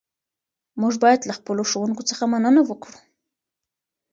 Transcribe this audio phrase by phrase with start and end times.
[0.81, 2.97] موږ باید له خپلو ښوونکو څخه مننه وکړو.